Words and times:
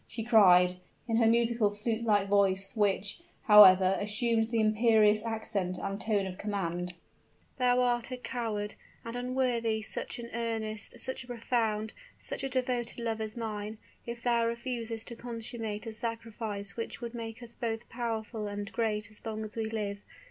she 0.07 0.23
cried, 0.23 0.77
in 1.07 1.17
her 1.17 1.27
musical, 1.27 1.69
flute 1.69 2.01
like 2.03 2.27
voice, 2.27 2.75
which, 2.75 3.19
however, 3.43 3.95
assumed 3.99 4.49
the 4.49 4.59
imperious 4.59 5.21
accent 5.21 5.77
and 5.77 6.01
tone 6.01 6.25
of 6.25 6.39
command: 6.39 6.93
"thou 7.59 7.79
art 7.79 8.09
a 8.11 8.17
coward, 8.17 8.73
and 9.05 9.15
unworthy 9.15 9.79
such 9.83 10.17
an 10.17 10.27
earnest 10.33 10.99
such 10.99 11.23
a 11.23 11.27
profound, 11.27 11.93
such 12.17 12.43
a 12.43 12.49
devoted 12.49 12.99
love 12.99 13.21
as 13.21 13.37
mine, 13.37 13.77
if 14.07 14.23
thou 14.23 14.43
refusest 14.43 15.07
to 15.07 15.15
consummate 15.15 15.85
a 15.85 15.93
sacrifice 15.93 16.75
which 16.75 16.99
will 16.99 17.11
make 17.15 17.43
us 17.43 17.53
both 17.53 17.87
powerful 17.87 18.47
and 18.47 18.71
great 18.71 19.07
as 19.11 19.23
long 19.23 19.43
as 19.45 19.55
we 19.55 19.65
live! 19.65 19.99